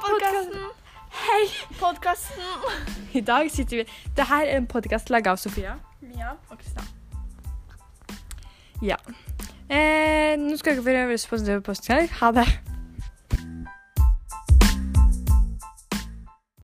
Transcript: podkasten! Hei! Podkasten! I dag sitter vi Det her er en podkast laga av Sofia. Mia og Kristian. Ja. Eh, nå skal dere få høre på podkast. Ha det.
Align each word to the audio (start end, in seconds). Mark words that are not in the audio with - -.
podkasten! 0.00 0.68
Hei! 1.10 1.46
Podkasten! 1.80 2.42
I 3.12 3.20
dag 3.20 3.50
sitter 3.50 3.76
vi 3.76 3.84
Det 4.16 4.26
her 4.28 4.44
er 4.44 4.56
en 4.56 4.66
podkast 4.66 5.10
laga 5.10 5.30
av 5.30 5.36
Sofia. 5.36 5.78
Mia 6.02 6.34
og 6.50 6.58
Kristian. 6.58 6.84
Ja. 8.82 8.96
Eh, 9.70 10.36
nå 10.38 10.56
skal 10.56 10.76
dere 10.76 10.84
få 10.84 11.40
høre 11.56 11.64
på 11.64 11.74
podkast. 11.74 12.08
Ha 12.20 12.32
det. 12.36 12.65